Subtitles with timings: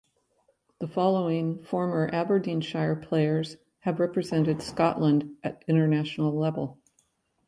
[0.79, 6.79] The following former Aberdeenshire players have represented Scotland at international level.